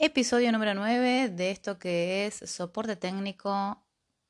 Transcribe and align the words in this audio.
Episodio 0.00 0.52
número 0.52 0.74
9 0.74 1.28
de 1.28 1.50
esto 1.50 1.80
que 1.80 2.24
es 2.24 2.36
soporte 2.48 2.94
técnico 2.94 3.84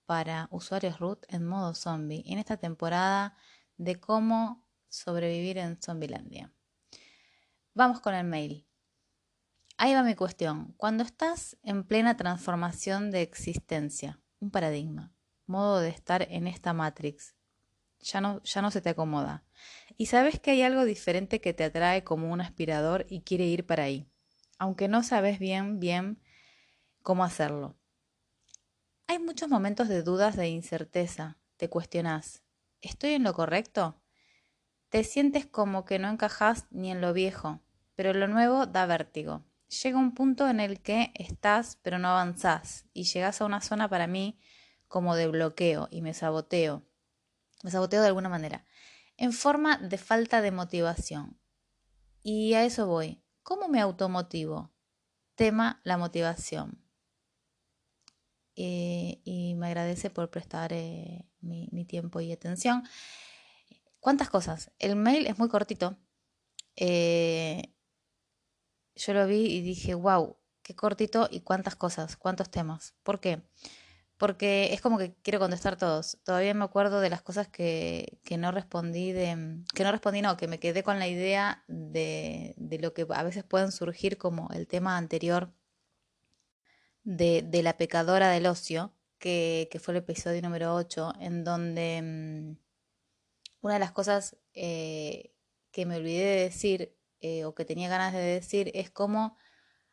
para 0.06 0.48
usuarios 0.50 0.98
root 0.98 1.26
en 1.28 1.46
modo 1.46 1.74
zombie. 1.74 2.24
En 2.24 2.38
esta 2.38 2.56
temporada 2.56 3.36
de 3.76 4.00
cómo 4.00 4.66
sobrevivir 4.88 5.58
en 5.58 5.76
Zombielandia. 5.76 6.50
Vamos 7.74 8.00
con 8.00 8.14
el 8.14 8.24
mail. 8.24 8.66
Ahí 9.76 9.92
va 9.92 10.02
mi 10.02 10.14
cuestión. 10.14 10.72
Cuando 10.78 11.04
estás 11.04 11.58
en 11.62 11.84
plena 11.84 12.16
transformación 12.16 13.10
de 13.10 13.20
existencia, 13.20 14.18
un 14.40 14.50
paradigma, 14.50 15.12
modo 15.44 15.80
de 15.80 15.90
estar 15.90 16.26
en 16.30 16.46
esta 16.46 16.72
matrix, 16.72 17.34
ya 18.00 18.22
no, 18.22 18.42
ya 18.42 18.62
no 18.62 18.70
se 18.70 18.80
te 18.80 18.88
acomoda. 18.88 19.44
Y 19.98 20.06
sabes 20.06 20.40
que 20.40 20.52
hay 20.52 20.62
algo 20.62 20.86
diferente 20.86 21.42
que 21.42 21.52
te 21.52 21.64
atrae 21.64 22.04
como 22.04 22.32
un 22.32 22.40
aspirador 22.40 23.04
y 23.10 23.20
quiere 23.20 23.44
ir 23.44 23.66
para 23.66 23.82
ahí 23.82 24.10
aunque 24.58 24.88
no 24.88 25.02
sabes 25.02 25.38
bien, 25.38 25.80
bien 25.80 26.20
cómo 27.02 27.24
hacerlo. 27.24 27.76
Hay 29.06 29.18
muchos 29.18 29.48
momentos 29.48 29.88
de 29.88 30.02
dudas, 30.02 30.36
de 30.36 30.48
incerteza. 30.48 31.38
Te 31.56 31.70
cuestionas, 31.70 32.42
¿estoy 32.82 33.12
en 33.14 33.22
lo 33.22 33.32
correcto? 33.32 34.00
Te 34.90 35.04
sientes 35.04 35.46
como 35.46 35.84
que 35.84 35.98
no 35.98 36.10
encajas 36.10 36.66
ni 36.70 36.90
en 36.90 37.00
lo 37.00 37.12
viejo, 37.12 37.60
pero 37.94 38.12
lo 38.12 38.28
nuevo 38.28 38.66
da 38.66 38.86
vértigo. 38.86 39.44
Llega 39.82 39.98
un 39.98 40.14
punto 40.14 40.48
en 40.48 40.60
el 40.60 40.80
que 40.80 41.12
estás 41.14 41.78
pero 41.82 41.98
no 41.98 42.08
avanzás 42.08 42.86
y 42.92 43.04
llegas 43.04 43.40
a 43.40 43.44
una 43.44 43.60
zona 43.60 43.88
para 43.88 44.06
mí 44.06 44.38
como 44.88 45.14
de 45.14 45.28
bloqueo 45.28 45.88
y 45.90 46.00
me 46.00 46.14
saboteo. 46.14 46.84
Me 47.62 47.70
saboteo 47.70 48.00
de 48.00 48.08
alguna 48.08 48.28
manera, 48.28 48.64
en 49.16 49.32
forma 49.32 49.78
de 49.78 49.98
falta 49.98 50.40
de 50.40 50.52
motivación. 50.52 51.38
Y 52.22 52.54
a 52.54 52.64
eso 52.64 52.86
voy. 52.86 53.22
¿Cómo 53.48 53.66
me 53.66 53.80
automotivo? 53.80 54.70
Tema 55.34 55.80
la 55.82 55.96
motivación. 55.96 56.84
Eh, 58.56 59.22
y 59.24 59.54
me 59.54 59.68
agradece 59.68 60.10
por 60.10 60.28
prestar 60.28 60.74
eh, 60.74 61.24
mi, 61.40 61.86
tiempo 61.86 62.20
y 62.20 62.30
atención. 62.30 62.82
¿Cuántas 64.00 64.28
cosas? 64.28 64.70
El 64.78 64.96
mail 64.96 65.26
es 65.26 65.38
muy 65.38 65.48
cortito. 65.48 65.96
Eh, 66.76 67.72
yo 68.94 69.14
lo 69.14 69.26
vi 69.26 69.46
y 69.46 69.62
dije, 69.62 69.94
wow, 69.94 70.36
qué 70.62 70.76
cortito 70.76 71.26
y 71.30 71.40
cuántas 71.40 71.74
cosas, 71.74 72.18
cuántos 72.18 72.50
temas. 72.50 72.96
¿Por 73.02 73.18
qué? 73.18 73.40
Es 74.20 74.80
como 74.80 74.98
que 74.98 75.14
quiero 75.22 75.38
contestar 75.38 75.76
todos. 75.76 76.18
Todavía 76.24 76.52
me 76.54 76.64
acuerdo 76.64 77.00
de 77.00 77.10
las 77.10 77.22
cosas 77.22 77.48
que, 77.48 78.18
no 78.38 78.50
respondí, 78.50 79.12
de, 79.12 79.62
que 79.74 79.84
no 79.84 79.92
respondí, 79.92 80.22
no, 80.22 80.36
que 80.36 80.48
me 80.48 80.58
quedé 80.58 80.82
con 80.82 80.98
la 80.98 81.06
idea 81.06 81.64
de, 81.68 82.54
lo 82.80 82.94
que 82.94 83.06
a 83.10 83.22
veces 83.22 83.44
pueden 83.44 83.70
surgir 83.70 84.18
como 84.18 84.48
el 84.52 84.66
tema 84.66 84.96
anterior 84.96 85.52
de, 87.04 87.48
la 87.62 87.76
pecadora 87.76 88.30
del 88.30 88.46
ocio, 88.46 88.92
que, 89.18 89.68
fue 89.80 89.94
el 89.94 89.98
episodio 89.98 90.42
número 90.42 90.74
8, 90.74 91.14
en 91.20 91.44
donde 91.44 92.02
mm, 92.02 92.56
una 93.60 93.74
de 93.74 93.80
las 93.80 93.92
cosas 93.92 94.36
eh, 94.54 95.32
que 95.70 95.86
me 95.86 95.96
olvidé 95.96 96.24
de 96.24 96.42
decir 96.42 96.96
eh, 97.20 97.44
o 97.44 97.54
que 97.54 97.64
tenía 97.64 97.88
ganas 97.88 98.12
de 98.12 98.20
decir 98.20 98.70
es 98.74 98.90
cómo 98.90 99.36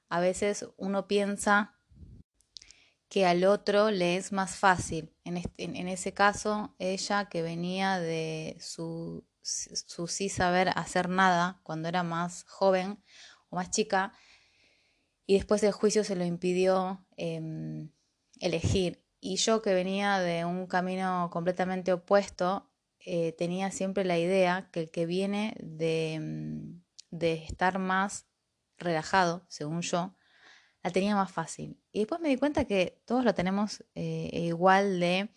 a 0.10 0.20
veces 0.20 0.67
uno 0.78 1.08
piensa 1.08 1.75
que 3.16 3.25
al 3.25 3.45
otro 3.45 3.91
le 3.91 4.17
es 4.17 4.33
más 4.33 4.58
fácil. 4.58 5.16
En, 5.23 5.41
en, 5.55 5.88
ese 5.88 6.13
caso, 6.13 6.75
ella 6.80 7.30
que 7.30 7.41
venía 7.41 7.97
de 7.97 8.58
su, 8.59 9.25
su, 9.41 10.08
sí 10.09 10.27
saber 10.27 10.67
hacer 10.75 11.08
nada 11.08 11.61
cuando 11.63 11.88
era 11.88 12.03
más 12.03 12.43
joven 12.43 13.02
o 13.47 13.55
más 13.55 13.71
chica, 13.71 14.11
y 15.25 15.36
después 15.36 15.61
del 15.61 15.71
juicio 15.71 16.03
se 16.03 16.17
lo 16.17 16.25
impidió 16.25 17.08
em, 17.16 17.89
elegir. 18.41 19.02
Y 19.21 19.38
yo 19.38 19.61
que 19.61 19.73
venía 19.73 20.19
de 20.19 20.43
un 20.43 20.67
camino 20.67 21.30
completamente 21.31 21.93
opuesto, 21.93 22.69
eh, 22.99 23.31
tenía 23.37 23.71
siempre 23.71 24.04
la 24.04 24.17
idea 24.17 24.67
que 24.73 24.81
el 24.81 24.92
que 24.92 25.05
viene 25.05 25.55
de, 25.61 26.15
em, 26.15 26.83
de 27.11 27.36
estar 27.45 27.80
más 27.80 28.27
relajado, 28.77 29.45
según 29.48 29.83
yo, 29.83 30.17
la 30.86 30.92
tenía 30.92 31.16
más 31.16 31.32
fácil. 31.32 31.82
Y 31.92 32.00
después 32.02 32.22
me 32.22 32.30
di 32.30 32.38
cuenta 32.38 32.66
que 32.66 33.02
todos 33.06 33.26
lo 33.26 33.34
tenemos 33.34 33.84
eh, 33.96 34.30
igual 34.34 35.00
de 35.00 35.32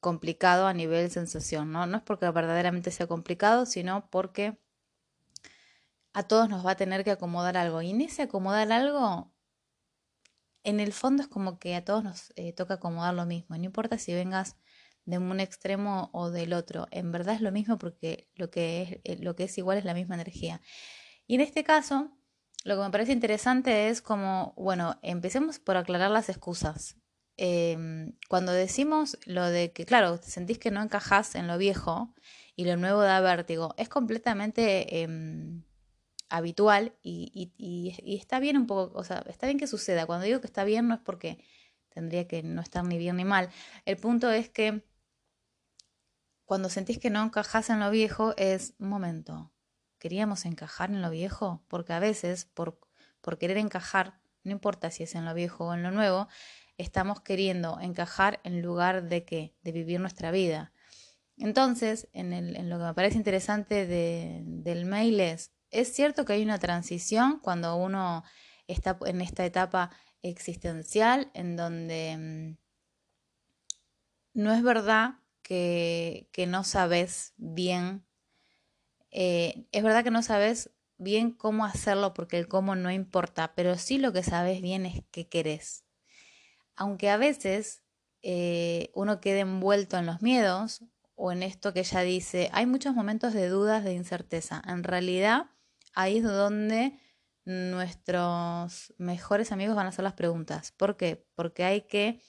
complicado 0.00 0.66
a 0.66 0.72
nivel 0.72 1.10
sensación, 1.10 1.70
¿no? 1.70 1.84
No 1.84 1.98
es 1.98 2.02
porque 2.02 2.30
verdaderamente 2.30 2.90
sea 2.90 3.06
complicado, 3.06 3.66
sino 3.66 4.08
porque 4.08 4.58
a 6.14 6.22
todos 6.22 6.48
nos 6.48 6.64
va 6.64 6.70
a 6.70 6.76
tener 6.76 7.04
que 7.04 7.10
acomodar 7.10 7.58
algo. 7.58 7.82
Y 7.82 7.90
en 7.90 8.00
ese 8.00 8.22
acomodar 8.22 8.72
algo, 8.72 9.30
en 10.64 10.80
el 10.80 10.94
fondo 10.94 11.22
es 11.22 11.28
como 11.28 11.58
que 11.58 11.74
a 11.76 11.84
todos 11.84 12.02
nos 12.02 12.32
eh, 12.36 12.54
toca 12.54 12.74
acomodar 12.74 13.12
lo 13.12 13.26
mismo. 13.26 13.58
No 13.58 13.64
importa 13.64 13.98
si 13.98 14.14
vengas 14.14 14.56
de 15.04 15.18
un 15.18 15.40
extremo 15.40 16.08
o 16.14 16.30
del 16.30 16.54
otro. 16.54 16.86
En 16.90 17.12
verdad 17.12 17.34
es 17.34 17.42
lo 17.42 17.52
mismo 17.52 17.76
porque 17.76 18.30
lo 18.34 18.50
que 18.50 19.02
eh, 19.04 19.18
lo 19.18 19.36
que 19.36 19.44
es 19.44 19.58
igual 19.58 19.76
es 19.76 19.84
la 19.84 19.92
misma 19.92 20.14
energía. 20.14 20.62
Y 21.26 21.34
en 21.34 21.42
este 21.42 21.64
caso, 21.64 22.16
lo 22.64 22.76
que 22.76 22.82
me 22.82 22.90
parece 22.90 23.12
interesante 23.12 23.88
es 23.88 24.02
como, 24.02 24.54
bueno, 24.56 24.98
empecemos 25.02 25.58
por 25.58 25.76
aclarar 25.76 26.10
las 26.10 26.28
excusas. 26.28 26.96
Em, 27.36 28.12
cuando 28.28 28.52
decimos 28.52 29.18
lo 29.24 29.46
de 29.46 29.72
que, 29.72 29.86
claro, 29.86 30.18
sentís 30.22 30.58
que 30.58 30.70
no 30.70 30.82
encajas 30.82 31.34
en 31.34 31.46
lo 31.46 31.56
viejo 31.56 32.14
y 32.54 32.66
lo 32.66 32.76
nuevo 32.76 33.00
da 33.00 33.20
vértigo, 33.20 33.74
es 33.78 33.88
completamente 33.88 35.02
em, 35.02 35.62
habitual 36.28 36.94
y, 37.02 37.52
y, 37.56 38.16
está 38.16 38.40
bien 38.40 38.56
un 38.58 38.66
poco, 38.66 38.98
o 38.98 39.04
sea, 39.04 39.24
está 39.28 39.46
bien 39.46 39.58
que 39.58 39.66
suceda. 39.66 40.06
Cuando 40.06 40.26
digo 40.26 40.40
que 40.40 40.46
está 40.46 40.64
bien 40.64 40.88
no 40.88 40.94
es 40.94 41.00
porque 41.00 41.42
tendría 41.88 42.28
que 42.28 42.42
no 42.42 42.60
estar 42.62 42.84
ni 42.84 42.98
bien 42.98 43.16
ni 43.16 43.24
mal. 43.24 43.50
El 43.86 43.96
punto 43.96 44.30
es 44.30 44.50
que 44.50 44.84
cuando 46.44 46.68
sentís 46.68 46.98
que 46.98 47.10
no 47.10 47.22
encajas 47.22 47.70
en 47.70 47.80
lo 47.80 47.90
viejo 47.90 48.34
es, 48.36 48.74
un 48.78 48.88
momento, 48.88 49.52
queríamos 50.00 50.46
encajar 50.46 50.90
en 50.90 51.02
lo 51.02 51.10
viejo, 51.10 51.62
porque 51.68 51.92
a 51.92 52.00
veces 52.00 52.46
por, 52.46 52.80
por 53.20 53.38
querer 53.38 53.58
encajar, 53.58 54.18
no 54.42 54.50
importa 54.50 54.90
si 54.90 55.04
es 55.04 55.14
en 55.14 55.24
lo 55.24 55.34
viejo 55.34 55.66
o 55.66 55.74
en 55.74 55.84
lo 55.84 55.92
nuevo, 55.92 56.26
estamos 56.78 57.20
queriendo 57.20 57.78
encajar 57.80 58.40
en 58.42 58.62
lugar 58.62 59.08
de 59.08 59.24
qué, 59.24 59.54
de 59.62 59.72
vivir 59.72 60.00
nuestra 60.00 60.32
vida. 60.32 60.72
Entonces, 61.36 62.08
en, 62.12 62.68
lo 62.68 62.78
que 62.78 62.84
me 62.84 62.94
parece 62.94 63.16
interesante 63.16 63.86
de, 63.86 64.40
del 64.44 64.86
mail 64.86 65.20
es, 65.20 65.52
es 65.70 65.92
cierto 65.92 66.24
que 66.24 66.32
hay 66.32 66.42
una 66.42 66.58
transición 66.58 67.38
cuando 67.38 67.76
uno 67.76 68.24
está 68.66 68.98
en 69.04 69.20
esta 69.20 69.44
etapa 69.44 69.90
existencial 70.22 71.30
en 71.34 71.56
donde 71.56 72.16
mm, 72.18 72.58
no 74.34 74.52
es 74.52 74.62
verdad 74.62 75.14
que, 75.42 76.28
que 76.32 76.46
no 76.46 76.64
sabes 76.64 77.34
bien 77.36 78.04
eh, 79.10 79.66
es 79.72 79.82
verdad 79.82 80.04
que 80.04 80.10
no 80.10 80.22
sabes 80.22 80.70
bien 80.98 81.32
cómo 81.32 81.64
hacerlo 81.64 82.14
porque 82.14 82.38
el 82.38 82.48
cómo 82.48 82.76
no 82.76 82.90
importa, 82.90 83.54
pero 83.54 83.76
sí 83.76 83.98
lo 83.98 84.12
que 84.12 84.22
sabes 84.22 84.60
bien 84.60 84.86
es 84.86 85.02
qué 85.10 85.28
querés. 85.28 85.84
Aunque 86.76 87.10
a 87.10 87.16
veces 87.16 87.82
eh, 88.22 88.90
uno 88.94 89.20
quede 89.20 89.40
envuelto 89.40 89.96
en 89.96 90.06
los 90.06 90.22
miedos 90.22 90.84
o 91.14 91.32
en 91.32 91.42
esto 91.42 91.72
que 91.72 91.80
ella 91.80 92.00
dice, 92.00 92.50
hay 92.52 92.66
muchos 92.66 92.94
momentos 92.94 93.32
de 93.32 93.48
dudas, 93.48 93.84
de 93.84 93.94
incerteza. 93.94 94.62
En 94.66 94.84
realidad, 94.84 95.46
ahí 95.94 96.18
es 96.18 96.24
donde 96.24 96.98
nuestros 97.44 98.94
mejores 98.98 99.52
amigos 99.52 99.76
van 99.76 99.86
a 99.86 99.90
hacer 99.90 100.04
las 100.04 100.14
preguntas. 100.14 100.72
¿Por 100.72 100.96
qué? 100.96 101.26
Porque 101.34 101.64
hay 101.64 101.82
que 101.82 102.22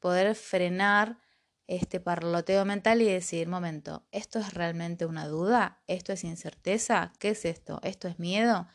poder 0.00 0.34
frenar 0.34 1.18
este 1.68 2.00
parloteo 2.00 2.64
mental 2.64 3.02
y 3.02 3.06
decir, 3.06 3.48
momento, 3.48 4.04
¿esto 4.12 4.38
es 4.38 4.54
realmente 4.54 5.06
una 5.06 5.26
duda? 5.26 5.80
¿Esto 5.86 6.12
es 6.12 6.24
incerteza? 6.24 7.12
¿Qué 7.18 7.30
es 7.30 7.44
esto? 7.44 7.80
¿Esto 7.82 8.08
es 8.08 8.18
miedo? 8.18 8.68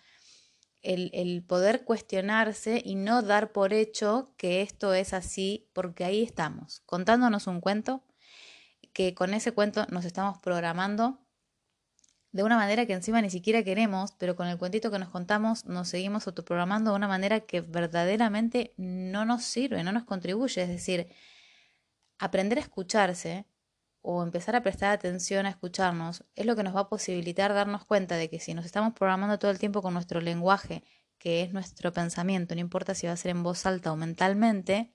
El, 0.82 1.12
el, 1.14 1.44
poder 1.44 1.84
cuestionarse 1.86 2.82
y 2.84 2.96
no 2.96 3.22
dar 3.22 3.52
por 3.52 3.72
hecho 3.72 4.34
que 4.38 4.62
esto 4.62 4.94
es 4.94 5.14
así, 5.14 5.70
porque 5.74 6.04
ahí 6.04 6.24
estamos, 6.24 6.82
contándonos 6.86 7.46
un 7.48 7.62
cuento, 7.62 8.04
que 8.94 9.14
con 9.14 9.34
ese 9.34 9.52
cuento 9.52 9.86
nos 9.90 10.06
estamos 10.06 10.40
programando 10.40 11.20
de 12.32 12.44
una 12.44 12.56
manera 12.56 12.86
que 12.86 12.94
encima 12.94 13.22
ni 13.22 13.30
siquiera 13.30 13.64
queremos, 13.64 14.14
pero 14.18 14.36
con 14.36 14.48
el 14.48 14.58
cuentito 14.58 14.90
que 14.90 15.00
nos 15.00 15.10
contamos 15.10 15.66
nos 15.66 15.90
seguimos 15.90 16.28
autoprogramando 16.28 16.92
de 16.92 16.96
una 16.96 17.08
manera 17.08 17.42
que 17.42 17.62
verdaderamente 17.62 18.74
no 18.78 19.26
nos 19.26 19.44
sirve, 19.44 19.84
no 19.84 19.92
nos 19.92 20.06
contribuye. 20.06 20.62
Es 20.62 20.70
decir, 20.70 21.08
aprender 22.22 22.60
a 22.60 22.62
escucharse 22.62 23.48
o 24.04 24.22
empezar 24.22 24.56
a 24.56 24.62
prestar 24.62 24.92
atención 24.92 25.48
a 25.48 25.50
escucharnos 25.50 26.24
es 26.36 26.46
lo 26.46 26.56
que 26.56 26.62
nos 26.62 26.76
va 26.76 26.82
a 26.82 26.90
posibilitar 26.90 27.54
darnos 27.54 27.84
cuenta 27.84 28.16
de 28.16 28.30
que 28.30 28.40
si 28.40 28.54
nos 28.54 28.64
estamos 28.66 28.94
programando 28.94 29.40
todo 29.40 29.50
el 29.50 29.58
tiempo 29.58 29.82
con 29.82 29.96
nuestro 29.96 30.22
lenguaje, 30.22 30.84
que 31.18 31.42
es 31.42 31.52
nuestro 31.52 31.92
pensamiento, 31.92 32.54
no 32.54 32.62
importa 32.62 32.94
si 32.94 33.08
va 33.08 33.14
a 33.14 33.18
ser 33.18 33.32
en 33.32 33.42
voz 33.42 33.66
alta 33.66 33.92
o 33.92 33.96
mentalmente, 33.96 34.94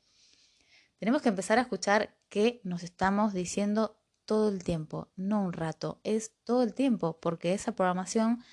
tenemos 0.99 1.21
que 1.21 1.29
empezar 1.29 1.59
a 1.59 1.63
escuchar 1.63 2.17
qué 2.29 2.61
nos 2.63 2.85
estamos 2.85 3.35
diciendo 3.35 4.01
todo 4.25 4.49
el 4.49 4.63
tiempo, 4.63 5.11
no 5.17 5.43
un 5.43 5.53
rato, 5.53 6.01
es 6.05 6.33
todo 6.45 6.63
el 6.63 6.75
tiempo, 6.75 7.19
porque 7.21 7.55
esa 7.55 7.73
programación 7.73 8.45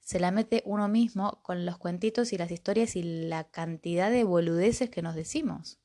se 0.00 0.20
la 0.20 0.30
mete 0.32 0.62
uno 0.66 0.88
mismo 0.88 1.40
con 1.42 1.64
los 1.64 1.78
cuentitos 1.78 2.34
y 2.34 2.38
las 2.38 2.50
historias 2.50 2.94
y 2.94 3.02
la 3.02 3.44
cantidad 3.44 4.10
de 4.10 4.24
boludeces 4.24 4.90
que 4.90 5.02
nos 5.02 5.14
decimos. 5.14 5.78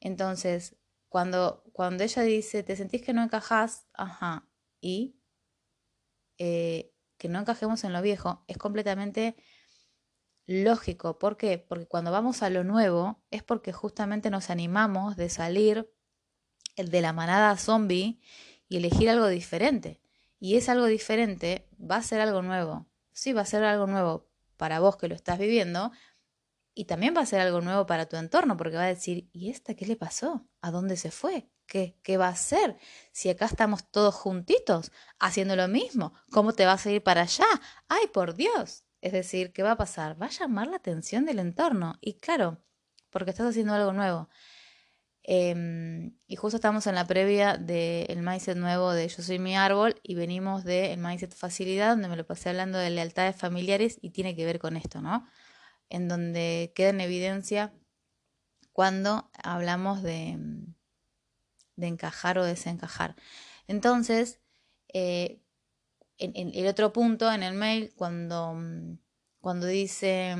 Entonces, 0.00 0.76
cuando, 1.16 1.64
cuando 1.72 2.04
ella 2.04 2.20
dice, 2.24 2.62
¿te 2.62 2.76
sentís 2.76 3.00
que 3.00 3.14
no 3.14 3.22
encajás? 3.22 3.86
Ajá. 3.94 4.46
Y 4.82 5.16
eh, 6.36 6.92
que 7.16 7.30
no 7.30 7.38
encajemos 7.38 7.84
en 7.84 7.94
lo 7.94 8.02
viejo 8.02 8.44
es 8.48 8.58
completamente 8.58 9.34
lógico. 10.44 11.18
¿Por 11.18 11.38
qué? 11.38 11.56
Porque 11.56 11.86
cuando 11.86 12.12
vamos 12.12 12.42
a 12.42 12.50
lo 12.50 12.64
nuevo 12.64 13.24
es 13.30 13.42
porque 13.42 13.72
justamente 13.72 14.28
nos 14.28 14.50
animamos 14.50 15.16
de 15.16 15.30
salir 15.30 15.90
de 16.76 17.00
la 17.00 17.14
manada 17.14 17.56
zombie 17.56 18.20
y 18.68 18.76
elegir 18.76 19.08
algo 19.08 19.28
diferente. 19.28 20.02
Y 20.38 20.56
es 20.56 20.68
algo 20.68 20.84
diferente, 20.84 21.66
va 21.80 21.96
a 21.96 22.02
ser 22.02 22.20
algo 22.20 22.42
nuevo. 22.42 22.90
Sí, 23.12 23.32
va 23.32 23.40
a 23.40 23.46
ser 23.46 23.64
algo 23.64 23.86
nuevo 23.86 24.28
para 24.58 24.80
vos 24.80 24.98
que 24.98 25.08
lo 25.08 25.14
estás 25.14 25.38
viviendo, 25.38 25.92
y 26.76 26.84
también 26.84 27.14
va 27.16 27.22
a 27.22 27.26
ser 27.26 27.40
algo 27.40 27.62
nuevo 27.62 27.86
para 27.86 28.06
tu 28.06 28.16
entorno, 28.16 28.58
porque 28.58 28.76
va 28.76 28.84
a 28.84 28.88
decir, 28.88 29.30
¿y 29.32 29.50
esta 29.50 29.74
qué 29.74 29.86
le 29.86 29.96
pasó? 29.96 30.46
¿A 30.60 30.70
dónde 30.70 30.98
se 30.98 31.10
fue? 31.10 31.48
¿Qué, 31.66 31.98
¿Qué 32.02 32.18
va 32.18 32.26
a 32.26 32.32
hacer? 32.32 32.76
Si 33.12 33.30
acá 33.30 33.46
estamos 33.46 33.90
todos 33.90 34.14
juntitos, 34.14 34.92
haciendo 35.18 35.56
lo 35.56 35.68
mismo, 35.68 36.12
¿cómo 36.30 36.52
te 36.52 36.66
vas 36.66 36.84
a 36.84 36.90
ir 36.90 37.02
para 37.02 37.22
allá? 37.22 37.46
¡Ay, 37.88 38.08
por 38.12 38.34
Dios! 38.34 38.84
Es 39.00 39.12
decir, 39.12 39.54
¿qué 39.54 39.62
va 39.62 39.72
a 39.72 39.76
pasar? 39.78 40.20
Va 40.20 40.26
a 40.26 40.30
llamar 40.30 40.66
la 40.66 40.76
atención 40.76 41.24
del 41.24 41.38
entorno. 41.38 41.96
Y 42.02 42.18
claro, 42.18 42.62
porque 43.08 43.30
estás 43.30 43.48
haciendo 43.48 43.72
algo 43.72 43.94
nuevo. 43.94 44.28
Em, 45.22 46.14
y 46.26 46.36
justo 46.36 46.56
estamos 46.56 46.86
en 46.86 46.94
la 46.94 47.06
previa 47.06 47.56
del 47.56 48.20
mindset 48.22 48.58
nuevo 48.58 48.92
de 48.92 49.08
Yo 49.08 49.22
soy 49.22 49.38
mi 49.38 49.56
árbol 49.56 49.98
y 50.02 50.14
venimos 50.14 50.62
del 50.62 50.98
mindset 50.98 51.34
facilidad, 51.34 51.90
donde 51.90 52.08
me 52.08 52.16
lo 52.16 52.26
pasé 52.26 52.50
hablando 52.50 52.76
de 52.78 52.90
lealtades 52.90 53.34
familiares 53.34 53.98
y 54.02 54.10
tiene 54.10 54.36
que 54.36 54.44
ver 54.44 54.58
con 54.58 54.76
esto, 54.76 55.00
¿no? 55.00 55.26
En 55.88 56.08
donde 56.08 56.72
queda 56.74 56.90
en 56.90 57.00
evidencia 57.00 57.72
cuando 58.72 59.30
hablamos 59.42 60.02
de, 60.02 60.38
de 61.76 61.86
encajar 61.86 62.38
o 62.38 62.44
desencajar. 62.44 63.16
Entonces, 63.68 64.40
eh, 64.92 65.40
el 66.18 66.66
otro 66.66 66.92
punto 66.92 67.30
en 67.30 67.42
el 67.42 67.54
mail, 67.54 67.92
cuando, 67.94 68.56
cuando 69.40 69.66
dice, 69.66 70.34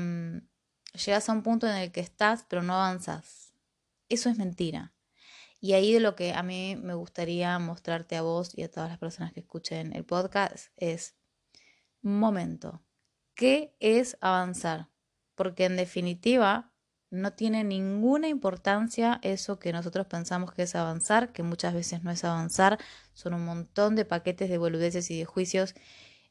llegas 0.93 1.29
a 1.29 1.33
un 1.33 1.43
punto 1.43 1.67
en 1.67 1.75
el 1.75 1.91
que 1.91 1.99
estás, 1.99 2.45
pero 2.47 2.63
no 2.63 2.73
avanzas. 2.73 3.53
Eso 4.09 4.29
es 4.29 4.37
mentira. 4.37 4.93
Y 5.59 5.73
ahí 5.73 5.93
de 5.93 5.99
lo 5.99 6.15
que 6.15 6.33
a 6.33 6.43
mí 6.43 6.75
me 6.75 6.93
gustaría 6.93 7.57
mostrarte 7.59 8.15
a 8.15 8.21
vos 8.21 8.57
y 8.57 8.63
a 8.63 8.71
todas 8.71 8.89
las 8.89 8.99
personas 8.99 9.33
que 9.33 9.39
escuchen 9.39 9.95
el 9.95 10.05
podcast 10.05 10.71
es, 10.77 11.15
momento, 12.01 12.83
¿qué 13.33 13.75
es 13.79 14.17
avanzar? 14.21 14.89
Porque 15.37 15.65
en 15.65 15.77
definitiva 15.77 16.73
no 17.09 17.31
tiene 17.31 17.63
ninguna 17.63 18.27
importancia 18.27 19.19
eso 19.21 19.59
que 19.59 19.71
nosotros 19.71 20.07
pensamos 20.07 20.51
que 20.51 20.63
es 20.63 20.75
avanzar, 20.75 21.31
que 21.31 21.43
muchas 21.43 21.73
veces 21.73 22.03
no 22.03 22.11
es 22.11 22.25
avanzar, 22.25 22.79
son 23.13 23.33
un 23.33 23.45
montón 23.45 23.95
de 23.95 24.03
paquetes 24.03 24.49
de 24.49 24.57
boludeces 24.57 25.09
y 25.11 25.17
de 25.17 25.25
juicios 25.25 25.75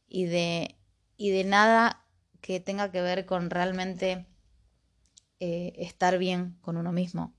y 0.07 0.27
de, 0.27 0.77
y 1.17 1.31
de 1.31 1.45
nada 1.45 2.05
que 2.43 2.61
tenga 2.61 2.91
que 2.91 3.01
ver 3.01 3.25
con 3.25 3.49
realmente 3.49 4.27
eh, 5.41 5.73
estar 5.77 6.19
bien 6.19 6.59
con 6.61 6.77
uno 6.77 6.93
mismo 6.93 7.35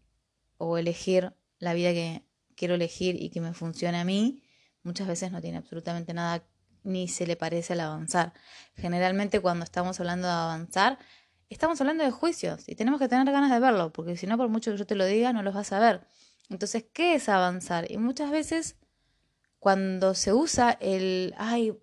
o 0.58 0.78
elegir 0.78 1.34
la 1.60 1.74
vida 1.74 1.92
que 1.92 2.24
quiero 2.56 2.76
elegir 2.76 3.22
y 3.22 3.30
que 3.30 3.42
me 3.42 3.54
funcione 3.54 4.00
a 4.00 4.06
mí, 4.06 4.42
muchas 4.84 5.08
veces 5.08 5.32
no 5.32 5.42
tiene 5.42 5.58
absolutamente 5.58 6.14
nada 6.14 6.44
ni 6.84 7.08
se 7.08 7.28
le 7.28 7.36
parece 7.36 7.74
al 7.74 7.82
avanzar. 7.82 8.34
Generalmente 8.76 9.42
cuando 9.42 9.66
estamos 9.66 10.00
hablando 10.00 10.28
de 10.28 10.34
avanzar, 10.34 10.98
estamos 11.50 11.80
hablando 11.82 12.04
de 12.04 12.12
juicios 12.12 12.68
y 12.68 12.76
tenemos 12.76 13.00
que 13.00 13.08
tener 13.08 13.32
ganas 13.32 13.52
de 13.52 13.60
verlo, 13.60 13.92
porque 13.94 14.18
si 14.18 14.28
no, 14.28 14.38
por 14.38 14.50
mucho 14.50 14.72
que 14.72 14.78
yo 14.78 14.86
te 14.86 14.96
lo 14.96 15.06
diga, 15.06 15.34
no 15.34 15.44
los 15.44 15.54
vas 15.54 15.72
a 15.72 15.80
ver. 15.80 16.08
Entonces, 16.50 16.86
¿qué 16.94 17.16
es 17.16 17.30
avanzar? 17.30 17.92
Y 17.92 17.98
muchas 17.98 18.32
veces, 18.32 18.78
cuando 19.60 20.14
se 20.16 20.34
usa 20.34 20.72
el, 20.80 21.34
ay, 21.38 21.78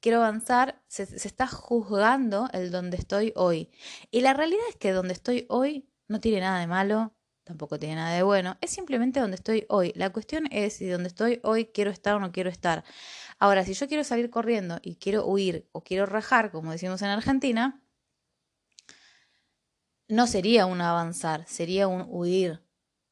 quiero 0.00 0.18
avanzar, 0.18 0.82
se, 0.86 1.06
se 1.06 1.28
está 1.28 1.46
juzgando 1.46 2.48
el 2.52 2.70
donde 2.70 2.96
estoy 2.96 3.32
hoy. 3.36 3.70
Y 4.10 4.20
la 4.20 4.34
realidad 4.34 4.64
es 4.68 4.76
que 4.76 4.92
donde 4.92 5.14
estoy 5.14 5.46
hoy 5.48 5.88
no 6.08 6.20
tiene 6.20 6.40
nada 6.40 6.60
de 6.60 6.66
malo, 6.66 7.14
tampoco 7.44 7.78
tiene 7.78 7.96
nada 7.96 8.14
de 8.14 8.22
bueno, 8.22 8.56
es 8.60 8.70
simplemente 8.70 9.20
donde 9.20 9.36
estoy 9.36 9.66
hoy. 9.68 9.92
La 9.96 10.10
cuestión 10.10 10.46
es 10.50 10.74
si 10.74 10.86
donde 10.86 11.08
estoy 11.08 11.40
hoy 11.42 11.66
quiero 11.66 11.90
estar 11.90 12.16
o 12.16 12.20
no 12.20 12.32
quiero 12.32 12.50
estar. 12.50 12.84
Ahora, 13.38 13.64
si 13.64 13.74
yo 13.74 13.86
quiero 13.88 14.04
salir 14.04 14.30
corriendo 14.30 14.78
y 14.82 14.96
quiero 14.96 15.26
huir 15.26 15.68
o 15.72 15.82
quiero 15.82 16.06
rajar, 16.06 16.50
como 16.50 16.72
decimos 16.72 17.02
en 17.02 17.08
Argentina, 17.08 17.83
no 20.08 20.26
sería 20.26 20.66
un 20.66 20.80
avanzar, 20.80 21.46
sería 21.48 21.88
un 21.88 22.06
huir, 22.08 22.62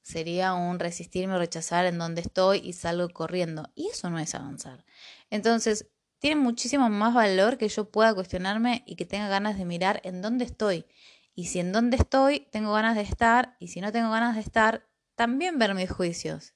sería 0.02 0.54
un 0.54 0.78
resistirme 0.78 1.34
o 1.34 1.38
rechazar 1.38 1.86
en 1.86 1.98
donde 1.98 2.20
estoy 2.20 2.58
y 2.58 2.72
salgo 2.72 3.08
corriendo. 3.10 3.70
Y 3.74 3.88
eso 3.88 4.10
no 4.10 4.18
es 4.18 4.34
avanzar. 4.34 4.84
Entonces, 5.30 5.88
tiene 6.18 6.36
muchísimo 6.36 6.88
más 6.88 7.14
valor 7.14 7.58
que 7.58 7.68
yo 7.68 7.90
pueda 7.90 8.14
cuestionarme 8.14 8.84
y 8.86 8.96
que 8.96 9.06
tenga 9.06 9.28
ganas 9.28 9.58
de 9.58 9.64
mirar 9.64 10.00
en 10.04 10.22
dónde 10.22 10.44
estoy. 10.44 10.86
Y 11.34 11.46
si 11.46 11.60
en 11.60 11.72
dónde 11.72 11.96
estoy 11.96 12.48
tengo 12.52 12.72
ganas 12.72 12.94
de 12.94 13.02
estar, 13.02 13.56
y 13.58 13.68
si 13.68 13.80
no 13.80 13.90
tengo 13.90 14.10
ganas 14.10 14.34
de 14.34 14.42
estar, 14.42 14.86
también 15.16 15.58
ver 15.58 15.74
mis 15.74 15.90
juicios. 15.90 16.54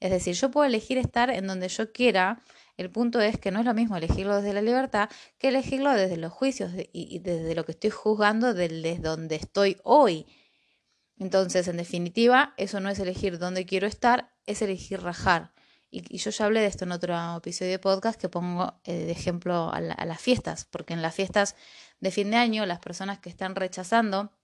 Es 0.00 0.10
decir, 0.10 0.34
yo 0.34 0.50
puedo 0.50 0.66
elegir 0.66 0.98
estar 0.98 1.30
en 1.30 1.46
donde 1.46 1.68
yo 1.68 1.92
quiera 1.92 2.42
el 2.76 2.90
punto 2.90 3.20
es 3.20 3.38
que 3.38 3.50
no 3.50 3.60
es 3.60 3.64
lo 3.64 3.74
mismo 3.74 3.96
elegirlo 3.96 4.36
desde 4.36 4.52
la 4.52 4.60
libertad 4.60 5.08
que 5.38 5.48
elegirlo 5.48 5.92
desde 5.92 6.18
los 6.18 6.32
juicios 6.32 6.72
y, 6.92 7.18
desde 7.20 7.54
lo 7.54 7.64
que 7.64 7.72
estoy 7.72 7.90
juzgando 7.90 8.52
desde 8.52 8.98
donde 8.98 9.36
estoy 9.36 9.78
hoy. 9.82 10.26
Entonces, 11.18 11.68
en 11.68 11.78
definitiva, 11.78 12.52
eso 12.58 12.80
no 12.80 12.90
es 12.90 12.98
elegir 12.98 13.38
dónde 13.38 13.64
quiero 13.64 13.86
estar, 13.86 14.34
es 14.44 14.60
elegir 14.60 15.00
rajar. 15.00 15.54
Y, 15.90 16.18
yo 16.18 16.30
ya 16.30 16.44
hablé 16.44 16.60
de 16.60 16.66
esto 16.66 16.84
en 16.84 16.92
otro 16.92 17.16
episodio 17.38 17.70
de 17.70 17.78
podcast 17.78 18.20
que 18.20 18.28
pongo 18.28 18.78
eh, 18.84 18.92
de 18.92 19.12
ejemplo 19.12 19.70
a 19.72 19.80
las 19.80 20.20
fiestas, 20.20 20.66
porque 20.66 20.92
en 20.92 21.00
las 21.00 21.14
fiestas 21.14 21.56
de 22.00 22.10
fin 22.10 22.30
de 22.30 22.36
año 22.36 22.66
las 22.66 22.80
personas 22.80 23.18
que 23.18 23.30
están 23.30 23.54
rechazando 23.54 24.35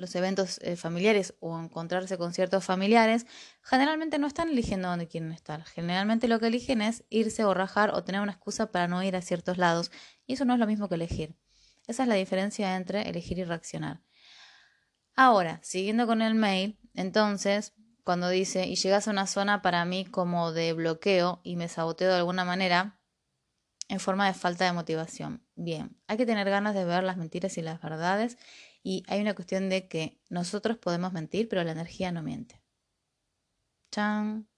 los 0.00 0.14
eventos 0.14 0.58
eh, 0.62 0.76
familiares 0.76 1.34
o 1.40 1.60
encontrarse 1.60 2.16
con 2.16 2.32
ciertos 2.32 2.64
familiares, 2.64 3.26
generalmente 3.62 4.18
no 4.18 4.26
están 4.26 4.48
eligiendo 4.48 4.88
dónde 4.88 5.06
quieren 5.06 5.30
estar. 5.30 5.62
Generalmente 5.64 6.26
lo 6.26 6.40
que 6.40 6.46
eligen 6.46 6.80
es 6.80 7.04
irse 7.10 7.44
o 7.44 7.52
rajar 7.52 7.90
o 7.90 8.02
tener 8.02 8.22
una 8.22 8.32
excusa 8.32 8.72
para 8.72 8.88
no 8.88 9.02
ir 9.02 9.14
a 9.14 9.22
ciertos 9.22 9.58
lados. 9.58 9.92
Y 10.26 10.32
eso 10.32 10.44
no 10.46 10.54
es 10.54 10.58
lo 10.58 10.66
mismo 10.66 10.88
que 10.88 10.94
elegir. 10.94 11.36
Esa 11.86 12.04
es 12.04 12.08
la 12.08 12.14
diferencia 12.14 12.76
entre 12.76 13.08
elegir 13.08 13.38
y 13.38 13.44
reaccionar. 13.44 14.00
Ahora, 15.14 15.60
siguiendo 15.62 16.06
con 16.06 16.22
el 16.22 16.34
mail, 16.34 16.78
entonces, 16.94 17.74
cuando 18.02 18.30
dice, 18.30 18.66
y 18.66 18.76
llegas 18.76 19.06
a 19.06 19.10
una 19.10 19.26
zona 19.26 19.60
para 19.60 19.84
mí 19.84 20.06
como 20.06 20.52
de 20.52 20.72
bloqueo 20.72 21.40
y 21.44 21.56
me 21.56 21.68
saboteo 21.68 22.08
de 22.08 22.16
alguna 22.16 22.44
manera, 22.44 22.98
en 23.88 24.00
forma 24.00 24.26
de 24.26 24.34
falta 24.34 24.64
de 24.64 24.72
motivación. 24.72 25.44
Bien, 25.56 26.00
hay 26.06 26.16
que 26.16 26.24
tener 26.24 26.48
ganas 26.48 26.74
de 26.74 26.84
ver 26.84 27.02
las 27.02 27.16
mentiras 27.16 27.58
y 27.58 27.62
las 27.62 27.82
verdades 27.82 28.38
y 28.82 29.04
hay 29.08 29.20
una 29.20 29.34
cuestión 29.34 29.68
de 29.68 29.88
que 29.88 30.20
nosotros 30.28 30.78
podemos 30.78 31.12
mentir, 31.12 31.48
pero 31.48 31.62
la 31.64 31.72
energía 31.72 32.12
no 32.12 32.22
miente. 32.22 32.62
Chan. 33.90 34.48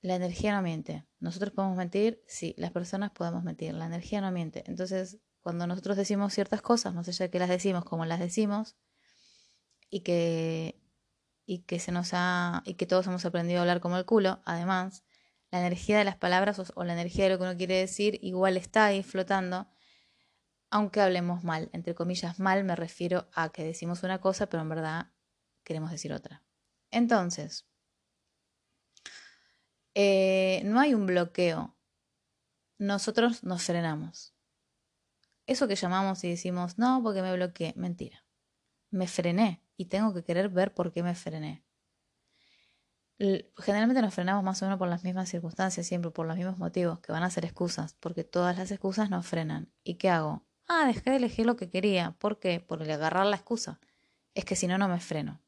La 0.00 0.14
energía 0.16 0.54
no 0.54 0.62
miente. 0.62 1.06
Nosotros 1.20 1.52
podemos 1.52 1.76
mentir, 1.76 2.22
sí, 2.26 2.54
las 2.56 2.72
personas 2.72 3.10
podemos 3.10 3.44
mentir, 3.44 3.74
la 3.74 3.86
energía 3.86 4.20
no 4.20 4.30
miente. 4.30 4.64
Entonces, 4.66 5.18
cuando 5.40 5.66
nosotros 5.66 5.96
decimos 5.96 6.32
ciertas 6.32 6.62
cosas, 6.62 6.94
más 6.94 7.08
allá 7.08 7.26
de 7.26 7.30
que 7.30 7.38
las 7.38 7.48
decimos 7.48 7.84
como 7.84 8.04
las 8.04 8.20
decimos, 8.20 8.76
y 9.90 10.00
que, 10.00 10.80
y 11.46 11.60
que 11.60 11.80
se 11.80 11.92
nos 11.92 12.10
ha, 12.12 12.62
y 12.64 12.74
que 12.74 12.86
todos 12.86 13.06
hemos 13.06 13.24
aprendido 13.24 13.60
a 13.60 13.62
hablar 13.62 13.80
como 13.80 13.96
el 13.96 14.04
culo, 14.04 14.40
además, 14.44 15.04
la 15.50 15.60
energía 15.60 15.98
de 15.98 16.04
las 16.04 16.16
palabras 16.16 16.58
o, 16.58 16.64
o 16.74 16.84
la 16.84 16.92
energía 16.92 17.24
de 17.24 17.30
lo 17.30 17.38
que 17.38 17.44
uno 17.44 17.56
quiere 17.56 17.76
decir 17.76 18.18
igual 18.22 18.56
está 18.56 18.86
ahí 18.86 19.02
flotando 19.02 19.68
aunque 20.70 21.00
hablemos 21.00 21.44
mal, 21.44 21.70
entre 21.72 21.94
comillas 21.94 22.38
mal 22.38 22.64
me 22.64 22.76
refiero 22.76 23.28
a 23.32 23.50
que 23.50 23.64
decimos 23.64 24.02
una 24.02 24.20
cosa, 24.20 24.48
pero 24.48 24.62
en 24.62 24.68
verdad 24.68 25.12
queremos 25.64 25.90
decir 25.90 26.12
otra. 26.12 26.42
Entonces, 26.90 27.66
eh, 29.94 30.62
no 30.64 30.80
hay 30.80 30.94
un 30.94 31.06
bloqueo, 31.06 31.76
nosotros 32.78 33.42
nos 33.44 33.62
frenamos. 33.64 34.34
Eso 35.46 35.66
que 35.66 35.76
llamamos 35.76 36.22
y 36.24 36.30
decimos, 36.30 36.78
no, 36.78 37.02
porque 37.02 37.22
me 37.22 37.34
bloqueé, 37.34 37.72
mentira. 37.76 38.24
Me 38.90 39.06
frené 39.06 39.62
y 39.76 39.86
tengo 39.86 40.14
que 40.14 40.24
querer 40.24 40.50
ver 40.50 40.74
por 40.74 40.92
qué 40.92 41.02
me 41.02 41.14
frené. 41.14 41.64
Generalmente 43.56 44.00
nos 44.00 44.14
frenamos 44.14 44.44
más 44.44 44.62
o 44.62 44.66
menos 44.66 44.78
por 44.78 44.88
las 44.88 45.02
mismas 45.02 45.28
circunstancias, 45.28 45.86
siempre 45.86 46.10
por 46.12 46.26
los 46.26 46.36
mismos 46.36 46.58
motivos, 46.58 47.00
que 47.00 47.10
van 47.10 47.24
a 47.24 47.30
ser 47.30 47.44
excusas, 47.44 47.94
porque 47.94 48.22
todas 48.22 48.56
las 48.56 48.70
excusas 48.70 49.10
nos 49.10 49.26
frenan. 49.26 49.72
¿Y 49.82 49.94
qué 49.96 50.10
hago? 50.10 50.47
Ah, 50.68 50.86
dejé 50.86 51.10
de 51.10 51.16
elegir 51.16 51.46
lo 51.46 51.56
que 51.56 51.70
quería. 51.70 52.12
¿Por 52.18 52.38
qué? 52.38 52.60
Por 52.60 52.82
el 52.82 52.90
agarrar 52.90 53.26
la 53.26 53.36
excusa. 53.36 53.80
Es 54.34 54.44
que 54.44 54.54
si 54.54 54.66
no, 54.66 54.78
no 54.78 54.88
me 54.88 55.00
freno. 55.00 55.40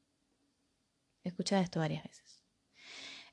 Escucha 1.23 1.61
esto 1.61 1.79
varias 1.79 2.05
veces. 2.05 2.43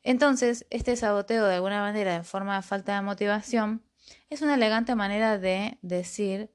Entonces, 0.03 0.65
este 0.69 0.95
saboteo 0.95 1.45
de 1.45 1.55
alguna 1.55 1.81
manera 1.81 2.15
en 2.15 2.25
forma 2.25 2.55
de 2.55 2.61
falta 2.61 2.95
de 2.95 3.01
motivación 3.01 3.83
Es 4.29 4.41
una 4.41 4.55
elegante 4.55 4.95
manera 4.95 5.37
de 5.37 5.79
decir 5.81 6.53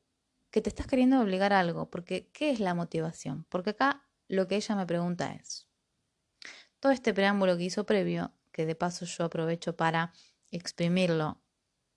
que 0.50 0.60
te 0.62 0.68
estás 0.68 0.86
queriendo 0.86 1.20
obligar 1.20 1.52
a 1.52 1.60
algo, 1.60 1.90
porque 1.90 2.30
¿qué 2.32 2.50
es 2.50 2.60
la 2.60 2.74
motivación? 2.74 3.44
Porque 3.48 3.70
acá 3.70 4.06
lo 4.28 4.48
que 4.48 4.56
ella 4.56 4.74
me 4.76 4.86
pregunta 4.86 5.32
es, 5.32 5.68
todo 6.80 6.92
este 6.92 7.14
preámbulo 7.14 7.56
que 7.56 7.64
hizo 7.64 7.86
previo, 7.86 8.32
que 8.52 8.66
de 8.66 8.74
paso 8.74 9.06
yo 9.06 9.24
aprovecho 9.24 9.76
para 9.76 10.12
exprimirlo 10.50 11.42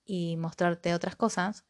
y 0.05 0.37
mostrarte 0.37 0.93
otras 0.93 1.15
cosas, 1.15 1.65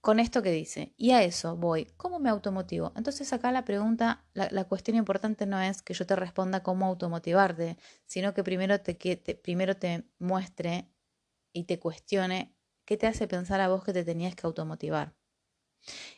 con 0.00 0.20
esto 0.20 0.42
que 0.42 0.52
dice, 0.52 0.94
y 0.96 1.10
a 1.10 1.22
eso 1.22 1.56
voy, 1.56 1.86
¿cómo 1.96 2.20
me 2.20 2.30
automotivo? 2.30 2.92
Entonces 2.96 3.32
acá 3.32 3.50
la 3.50 3.64
pregunta, 3.64 4.24
la, 4.32 4.64
cuestión 4.64 4.96
importante 4.96 5.44
no 5.44 5.60
es 5.60 5.82
que 5.82 5.94
yo 5.94 6.06
te 6.06 6.14
responda 6.16 6.62
cómo 6.62 6.86
automotivarte, 6.86 7.76
sino 8.06 8.32
que 8.32 8.44
primero 8.44 8.80
te, 8.80 8.94
te, 8.94 9.34
primero 9.34 9.76
te 9.76 10.08
muestre 10.18 10.88
y 11.52 11.64
te 11.64 11.80
cuestione 11.80 12.54
qué 12.84 12.96
te 12.96 13.06
hace 13.06 13.26
pensar 13.26 13.60
a 13.60 13.68
vos 13.68 13.84
que 13.84 13.92
te 13.92 14.04
tenías 14.04 14.34
que 14.34 14.46
automotivar. 14.46 15.14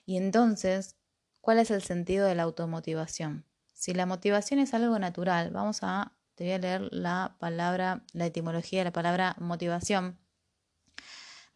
Y 0.04 0.16
entonces, 0.18 0.96
¿cuál 1.40 1.58
es 1.58 1.70
el 1.70 1.82
sentido 1.82 2.26
de 2.26 2.34
la 2.34 2.44
automotivación? 2.44 3.46
Si 3.72 3.94
la 3.94 4.06
motivación 4.06 4.60
es 4.60 4.74
algo 4.74 4.98
natural, 4.98 5.50
vamos 5.50 5.78
a, 5.82 6.16
te 6.34 6.44
voy 6.44 6.52
a 6.52 6.58
leer 6.58 6.88
la 6.92 7.36
palabra, 7.40 8.04
la 8.12 8.26
etimología 8.26 8.80
de 8.80 8.84
la 8.84 8.92
palabra 8.92 9.36
motivación 9.40 10.19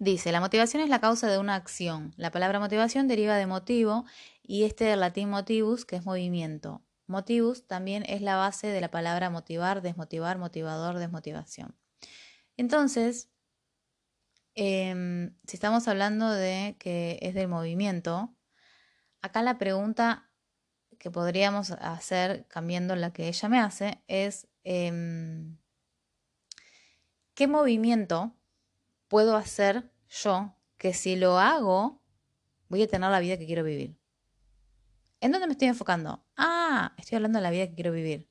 Dice, 0.04 0.32
la 0.32 0.40
motivación 0.40 0.82
es 0.82 0.90
la 0.90 1.00
causa 1.00 1.30
de 1.30 1.38
una 1.38 1.54
acción. 1.54 2.12
La 2.18 2.30
palabra 2.30 2.61
motivación 2.61 3.08
deriva 3.08 3.37
de 3.38 3.46
motivo 3.46 4.04
y 4.42 4.64
este 4.64 4.84
del 4.84 5.00
latín 5.00 5.30
motivus, 5.30 5.87
que 5.87 5.96
es 5.96 6.04
movimiento. 6.04 6.82
Motivus 7.06 7.66
también 7.66 8.04
es 8.06 8.20
la 8.20 8.37
base 8.37 8.66
de 8.66 8.82
la 8.82 8.90
palabra 8.90 9.30
motivar, 9.30 9.80
desmotivar, 9.80 10.37
motivador, 10.37 10.99
desmotivación. 10.99 11.75
Entonces, 12.58 13.30
em, 14.54 15.34
si 15.46 15.56
estamos 15.56 15.88
hablando 15.88 16.30
de 16.30 16.76
que 16.78 17.18
es 17.23 17.32
del 17.32 17.49
movimiento, 17.49 18.37
acá 19.23 19.40
la 19.42 19.56
pregunta 19.56 20.30
que 20.99 21.11
podríamos 21.11 21.70
hacer, 21.70 22.46
cambiando 22.49 22.94
la 22.94 23.11
que 23.14 23.28
ella 23.28 23.49
me 23.49 23.58
hace, 23.58 24.02
es 24.06 24.49
em, 24.64 25.56
¿qué 27.32 27.46
movimiento 27.49 28.37
puedo 29.08 29.37
hacer 29.37 29.94
yo 30.23 30.56
que 30.78 30.94
si 30.94 31.16
lo 31.16 31.38
hago, 31.38 32.02
voy 32.68 32.83
a 32.83 32.88
tener 32.88 33.11
la 33.11 33.21
vida 33.21 33.37
que 33.37 33.47
quiero 33.47 33.64
vivir? 33.64 33.99
¿En 35.21 35.33
dónde 35.33 35.47
me 35.47 35.52
estoy 35.52 35.68
enfocando? 35.68 36.25
Ah, 36.37 36.94
estoy 36.99 37.16
hablando 37.16 37.38
de 37.38 37.42
la 37.42 37.50
vida 37.50 37.66
que 37.66 37.75
quiero 37.75 37.92
vivir. 37.92 38.28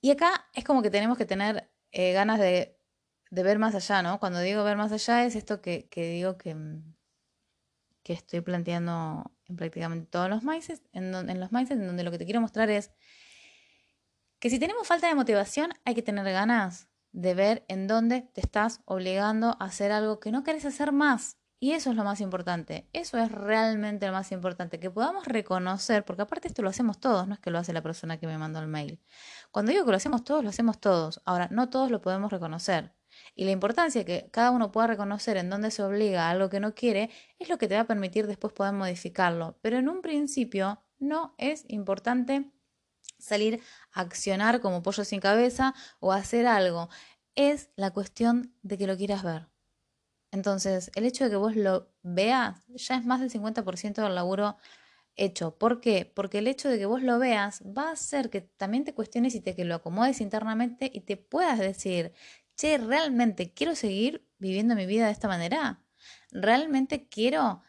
Y 0.00 0.10
acá 0.10 0.48
es 0.54 0.64
como 0.64 0.82
que 0.82 0.90
tenemos 0.90 1.16
que 1.18 1.26
tener 1.26 1.70
eh, 1.92 2.12
ganas 2.12 2.38
de, 2.38 2.78
ver 3.30 3.58
más 3.58 3.74
allá, 3.74 4.02
¿no? 4.02 4.20
Cuando 4.20 4.40
digo 4.40 4.64
ver 4.64 4.76
más 4.76 4.92
allá 4.92 5.24
es 5.24 5.34
esto 5.36 5.60
que, 5.60 5.88
digo 5.94 6.36
que, 6.38 6.56
que 8.02 8.12
estoy 8.12 8.40
planteando 8.40 9.32
en 9.46 9.56
prácticamente 9.56 10.06
todos 10.06 10.28
los 10.28 10.42
mindsets, 10.42 10.82
en, 10.92 11.10
los 11.12 11.52
mindsets, 11.52 11.80
en 11.80 11.86
donde 11.86 12.04
lo 12.04 12.10
que 12.10 12.18
te 12.18 12.24
quiero 12.24 12.40
mostrar 12.40 12.70
es 12.70 12.92
que 14.38 14.50
si 14.50 14.58
tenemos 14.58 14.86
falta 14.86 15.08
de 15.08 15.14
motivación, 15.14 15.72
hay 15.84 15.94
que 15.94 16.02
tener 16.02 16.24
ganas 16.24 16.88
de 17.14 17.34
ver 17.34 17.64
en 17.68 17.86
dónde 17.86 18.22
te 18.22 18.40
estás 18.40 18.80
obligando 18.84 19.56
a 19.60 19.66
hacer 19.66 19.92
algo 19.92 20.20
que 20.20 20.32
no 20.32 20.42
quieres 20.42 20.66
hacer 20.66 20.92
más. 20.92 21.38
Y 21.60 21.72
eso 21.72 21.90
es 21.90 21.96
lo 21.96 22.04
más 22.04 22.20
importante, 22.20 22.90
eso 22.92 23.16
es 23.16 23.32
realmente 23.32 24.06
lo 24.06 24.12
más 24.12 24.32
importante, 24.32 24.80
que 24.80 24.90
podamos 24.90 25.24
reconocer, 25.24 26.04
porque 26.04 26.22
aparte 26.22 26.48
esto 26.48 26.60
lo 26.60 26.68
hacemos 26.68 27.00
todos, 27.00 27.26
no 27.26 27.34
es 27.34 27.40
que 27.40 27.50
lo 27.50 27.58
hace 27.58 27.72
la 27.72 27.80
persona 27.80 28.18
que 28.18 28.26
me 28.26 28.36
mandó 28.36 28.58
el 28.58 28.66
mail. 28.66 29.00
Cuando 29.50 29.72
digo 29.72 29.84
que 29.86 29.92
lo 29.92 29.96
hacemos 29.96 30.24
todos, 30.24 30.42
lo 30.42 30.50
hacemos 30.50 30.78
todos. 30.78 31.22
Ahora, 31.24 31.48
no 31.50 31.70
todos 31.70 31.90
lo 31.90 32.02
podemos 32.02 32.30
reconocer. 32.30 32.92
Y 33.34 33.44
la 33.44 33.52
importancia 33.52 34.04
que 34.04 34.28
cada 34.30 34.50
uno 34.50 34.72
pueda 34.72 34.88
reconocer 34.88 35.36
en 35.36 35.48
dónde 35.48 35.70
se 35.70 35.82
obliga 35.82 36.26
a 36.26 36.30
algo 36.30 36.50
que 36.50 36.60
no 36.60 36.74
quiere 36.74 37.10
es 37.38 37.48
lo 37.48 37.56
que 37.56 37.68
te 37.68 37.76
va 37.76 37.82
a 37.82 37.86
permitir 37.86 38.26
después 38.26 38.52
poder 38.52 38.74
modificarlo. 38.74 39.56
Pero 39.62 39.78
en 39.78 39.88
un 39.88 40.02
principio 40.02 40.82
no 40.98 41.34
es 41.38 41.64
importante 41.68 42.50
salir 43.18 43.62
a 43.92 44.00
accionar 44.00 44.60
como 44.60 44.82
pollo 44.82 45.04
sin 45.04 45.20
cabeza 45.20 45.74
o 46.00 46.12
hacer 46.12 46.46
algo. 46.46 46.88
Es 47.34 47.70
la 47.76 47.90
cuestión 47.90 48.54
de 48.62 48.78
que 48.78 48.86
lo 48.86 48.96
quieras 48.96 49.22
ver. 49.22 49.48
Entonces, 50.32 50.90
el 50.96 51.04
hecho 51.04 51.24
de 51.24 51.30
que 51.30 51.36
vos 51.36 51.56
lo 51.56 51.92
veas 52.02 52.64
ya 52.68 52.96
es 52.96 53.06
más 53.06 53.20
del 53.20 53.30
50% 53.30 54.02
del 54.02 54.14
laburo 54.14 54.56
hecho. 55.16 55.56
¿Por 55.58 55.80
qué? 55.80 56.10
Porque 56.14 56.38
el 56.38 56.48
hecho 56.48 56.68
de 56.68 56.78
que 56.78 56.86
vos 56.86 57.02
lo 57.02 57.18
veas 57.18 57.62
va 57.62 57.88
a 57.90 57.92
hacer 57.92 58.30
que 58.30 58.40
también 58.40 58.84
te 58.84 58.94
cuestiones 58.94 59.34
y 59.34 59.40
te 59.40 59.54
que 59.54 59.64
lo 59.64 59.76
acomodes 59.76 60.20
internamente 60.20 60.90
y 60.92 61.02
te 61.02 61.16
puedas 61.16 61.58
decir, 61.58 62.12
che, 62.56 62.78
¿realmente 62.78 63.52
quiero 63.54 63.74
seguir 63.76 64.26
viviendo 64.38 64.74
mi 64.74 64.86
vida 64.86 65.06
de 65.06 65.12
esta 65.12 65.28
manera? 65.28 65.84
¿Realmente 66.32 67.08
quiero 67.08 67.62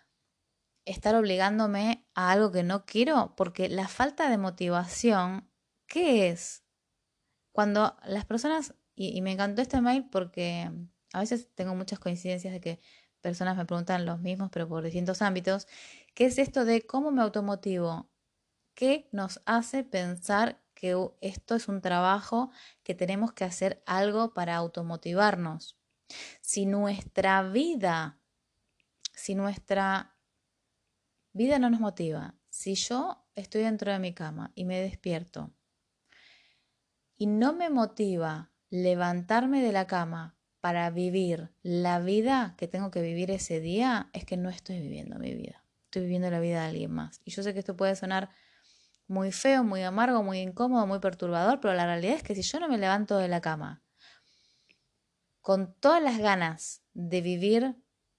estar 0.86 1.16
obligándome 1.16 2.06
a 2.14 2.32
algo 2.32 2.52
que 2.52 2.64
no 2.64 2.86
quiero, 2.86 3.34
porque 3.36 3.70
la 3.70 3.88
falta 3.88 4.30
de 4.30 4.38
motivación, 4.38 5.50
¿qué 5.88 6.30
es? 6.30 6.64
Cuando 7.52 7.98
las 8.06 8.26
personas, 8.26 8.76
y, 8.96 9.22
me 9.22 9.32
encantó 9.32 9.62
este 9.62 9.82
mail 9.82 10.08
porque 10.10 10.72
a 11.14 11.20
veces 11.20 11.50
tengo 11.56 11.76
muchas 11.76 12.00
coincidencias 12.00 12.54
de 12.54 12.62
que 12.62 12.80
personas 13.22 13.58
me 13.58 13.66
preguntan 13.66 14.06
los 14.06 14.20
mismos, 14.20 14.50
pero 14.52 14.68
por 14.68 14.84
distintos 14.84 15.22
ámbitos, 15.22 15.68
¿qué 16.14 16.26
es 16.26 16.38
esto 16.38 16.66
de 16.66 16.86
cómo 16.86 17.12
me 17.12 17.22
automotivo? 17.22 18.10
¿Qué 18.76 19.10
nos 19.12 19.42
hace 19.46 19.84
pensar 19.84 20.62
que 20.76 20.96
esto 21.22 21.56
es 21.56 21.68
un 21.68 21.82
trabajo 21.82 22.52
que 22.84 22.94
tenemos 22.94 23.34
que 23.34 23.46
hacer 23.46 23.82
algo 23.86 24.34
para 24.34 24.56
automotivarnos? 24.58 25.78
Si 26.42 26.66
nuestra 26.66 27.42
vida, 27.42 28.20
si 29.14 29.34
nuestra 29.34 30.15
Vida 31.36 31.60
no 31.60 31.70
nos 31.70 31.82
motiva. 31.82 32.34
Si 32.50 32.76
yo 32.76 33.28
estoy 33.36 33.64
dentro 33.64 33.92
de 33.92 34.00
mi 34.00 34.14
cama 34.14 34.54
y 34.56 34.64
me 34.64 34.80
despierto 34.80 35.52
y 37.18 37.28
no 37.28 37.52
me 37.52 37.70
motiva 37.70 38.54
levantarme 38.70 39.62
de 39.62 39.74
la 39.74 39.86
cama 39.86 40.38
para 40.62 40.90
vivir 40.92 41.52
la 41.62 42.00
vida 42.00 42.56
que 42.58 42.70
tengo 42.70 42.90
que 42.90 43.02
vivir 43.02 43.32
ese 43.32 43.60
día, 43.60 44.10
es 44.14 44.24
que 44.24 44.38
no 44.38 44.50
estoy 44.50 44.80
viviendo 44.80 45.20
mi 45.20 45.36
vida. 45.36 45.66
Estoy 45.88 46.04
viviendo 46.04 46.32
la 46.32 46.40
vida 46.40 46.62
de 46.62 46.68
alguien 46.68 46.92
más. 46.92 47.20
Y 47.26 47.32
yo 47.32 47.44
sé 47.44 47.52
que 47.52 47.60
esto 47.60 47.76
puede 47.76 47.98
sonar 47.98 48.30
muy 49.06 49.34
feo, 49.34 49.66
muy 49.66 49.84
amargo, 49.84 50.24
muy 50.24 50.40
incómodo, 50.40 50.88
muy 50.88 51.00
perturbador, 51.00 51.60
pero 51.60 51.74
la 51.74 51.86
realidad 51.86 52.16
es 52.16 52.24
que 52.24 52.34
si 52.34 52.44
yo 52.44 52.62
no 52.62 52.70
me 52.70 52.78
levanto 52.78 53.18
de 53.18 53.28
la 53.28 53.42
cama 53.42 53.84
con 55.42 55.76
todas 55.82 56.02
las 56.02 56.18
ganas 56.18 56.82
de 56.94 57.20
vivir 57.20 57.76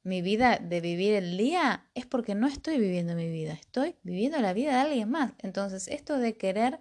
mi 0.07 0.23
vida, 0.23 0.59
de 0.63 0.81
vivir 0.81 1.15
el 1.15 1.37
día, 1.37 1.85
es 1.95 2.07
porque 2.07 2.37
no 2.37 2.47
estoy 2.47 2.79
viviendo 2.79 3.17
mi 3.17 3.29
vida, 3.29 3.55
estoy 3.55 3.97
viviendo 4.05 4.39
la 4.39 4.53
vida 4.53 4.71
de 4.71 4.79
alguien 4.79 5.11
más. 5.11 5.33
Entonces, 5.39 5.89
esto 5.89 6.17
de 6.19 6.37
querer 6.37 6.79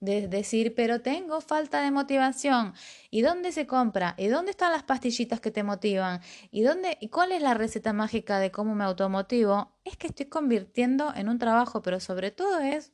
de 0.00 0.28
decir, 0.28 0.74
pero 0.74 1.02
tengo 1.02 1.42
falta 1.42 1.82
de 1.82 1.90
motivación. 1.90 2.72
¿Y 3.10 3.20
dónde 3.20 3.52
se 3.52 3.66
compra? 3.66 4.14
¿Y 4.16 4.28
dónde 4.28 4.50
están 4.50 4.72
las 4.72 4.82
pastillitas 4.82 5.40
que 5.40 5.50
te 5.50 5.62
motivan? 5.62 6.20
¿Y 6.50 6.62
dónde 6.62 6.96
y 7.02 7.10
cuál 7.10 7.32
es 7.32 7.42
la 7.42 7.52
receta 7.52 7.92
mágica 7.92 8.38
de 8.38 8.50
cómo 8.50 8.74
me 8.74 8.84
automotivo? 8.84 9.76
Es 9.84 9.98
que 9.98 10.06
estoy 10.06 10.26
convirtiendo 10.26 11.12
en 11.14 11.28
un 11.28 11.38
trabajo, 11.38 11.82
pero 11.82 12.00
sobre 12.00 12.30
todo 12.30 12.60
es 12.60 12.92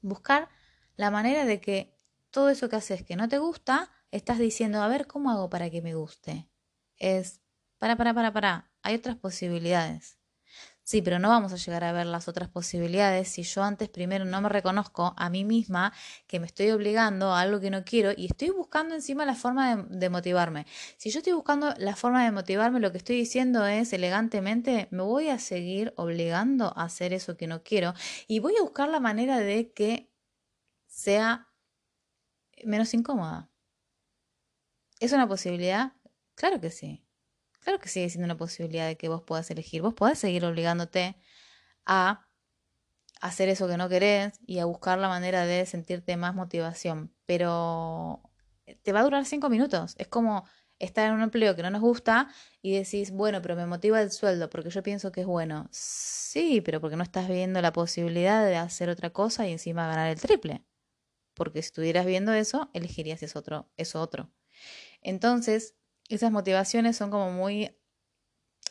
buscar 0.00 0.48
la 0.96 1.10
manera 1.10 1.44
de 1.44 1.60
que 1.60 1.98
todo 2.30 2.48
eso 2.48 2.70
que 2.70 2.76
haces 2.76 3.04
que 3.04 3.16
no 3.16 3.28
te 3.28 3.36
gusta, 3.36 3.90
estás 4.10 4.38
diciendo, 4.38 4.82
a 4.82 4.88
ver, 4.88 5.06
¿cómo 5.06 5.30
hago 5.30 5.50
para 5.50 5.68
que 5.68 5.82
me 5.82 5.94
guste? 5.94 6.48
Es 6.96 7.43
para, 7.84 7.96
para, 7.96 8.14
para, 8.14 8.32
para. 8.32 8.70
Hay 8.82 8.94
otras 8.94 9.16
posibilidades. 9.16 10.18
Sí, 10.84 11.02
pero 11.02 11.18
no 11.18 11.28
vamos 11.28 11.52
a 11.52 11.56
llegar 11.56 11.84
a 11.84 11.92
ver 11.92 12.06
las 12.06 12.28
otras 12.28 12.48
posibilidades 12.48 13.28
si 13.28 13.42
yo 13.42 13.62
antes 13.62 13.90
primero 13.90 14.24
no 14.24 14.40
me 14.40 14.48
reconozco 14.48 15.12
a 15.18 15.28
mí 15.28 15.44
misma 15.44 15.92
que 16.26 16.40
me 16.40 16.46
estoy 16.46 16.70
obligando 16.70 17.32
a 17.34 17.42
algo 17.42 17.60
que 17.60 17.68
no 17.68 17.84
quiero 17.84 18.12
y 18.16 18.24
estoy 18.24 18.50
buscando 18.50 18.94
encima 18.94 19.26
la 19.26 19.34
forma 19.34 19.76
de, 19.76 19.98
de, 19.98 20.08
motivarme. 20.08 20.66
Si 20.96 21.10
yo 21.10 21.18
estoy 21.18 21.34
buscando 21.34 21.74
la 21.76 21.94
forma 21.94 22.24
de 22.24 22.32
motivarme, 22.32 22.80
lo 22.80 22.90
que 22.90 22.98
estoy 22.98 23.16
diciendo 23.16 23.66
es 23.66 23.92
elegantemente, 23.92 24.88
me 24.90 25.02
voy 25.02 25.28
a 25.28 25.38
seguir 25.38 25.92
obligando 25.96 26.72
a 26.76 26.84
hacer 26.84 27.12
eso 27.12 27.36
que 27.36 27.46
no 27.46 27.62
quiero 27.62 27.92
y 28.28 28.38
voy 28.38 28.54
a 28.58 28.62
buscar 28.62 28.88
la 28.88 29.00
manera 29.00 29.38
de 29.40 29.72
que 29.72 30.10
sea 30.86 31.48
menos 32.64 32.94
incómoda. 32.94 33.50
¿Es 35.00 35.12
una 35.12 35.28
posibilidad? 35.28 35.92
Claro 36.34 36.60
que 36.62 36.70
sí. 36.70 37.03
Claro 37.64 37.78
que 37.80 37.88
sigue 37.88 38.10
siendo 38.10 38.26
una 38.26 38.36
posibilidad 38.36 38.86
de 38.86 38.96
que 38.96 39.08
vos 39.08 39.22
puedas 39.22 39.50
elegir. 39.50 39.82
Vos 39.82 39.94
podés 39.94 40.18
seguir 40.18 40.44
obligándote 40.44 41.16
a 41.86 42.28
hacer 43.20 43.48
eso 43.48 43.66
que 43.66 43.78
no 43.78 43.88
querés 43.88 44.38
y 44.46 44.58
a 44.58 44.66
buscar 44.66 44.98
la 44.98 45.08
manera 45.08 45.46
de 45.46 45.64
sentirte 45.66 46.16
más 46.18 46.34
motivación. 46.34 47.12
Pero 47.26 48.22
te 48.82 48.92
va 48.92 49.00
a 49.00 49.04
durar 49.04 49.24
cinco 49.24 49.48
minutos. 49.48 49.94
Es 49.98 50.08
como 50.08 50.44
estar 50.78 51.08
en 51.08 51.14
un 51.14 51.22
empleo 51.22 51.56
que 51.56 51.62
no 51.62 51.70
nos 51.70 51.80
gusta 51.80 52.28
y 52.60 52.76
decís, 52.76 53.10
bueno, 53.12 53.40
pero 53.40 53.56
me 53.56 53.66
motiva 53.66 54.02
el 54.02 54.10
sueldo 54.10 54.50
porque 54.50 54.68
yo 54.70 54.82
pienso 54.82 55.10
que 55.10 55.22
es 55.22 55.26
bueno. 55.26 55.68
Sí, 55.70 56.60
pero 56.60 56.80
porque 56.82 56.96
no 56.96 57.02
estás 57.02 57.28
viendo 57.28 57.62
la 57.62 57.72
posibilidad 57.72 58.44
de 58.44 58.56
hacer 58.56 58.90
otra 58.90 59.10
cosa 59.10 59.46
y 59.48 59.52
encima 59.52 59.86
ganar 59.86 60.10
el 60.10 60.20
triple. 60.20 60.64
Porque 61.34 61.62
si 61.62 61.68
estuvieras 61.68 62.06
viendo 62.06 62.32
eso, 62.34 62.70
elegirías 62.74 63.22
eso 63.22 63.38
otro. 63.38 63.70
Eso 63.76 64.00
otro. 64.02 64.30
Entonces, 65.02 65.76
esas 66.08 66.30
motivaciones 66.30 66.96
son 66.96 67.10
como 67.10 67.30
muy 67.30 67.76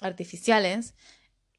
artificiales 0.01 0.95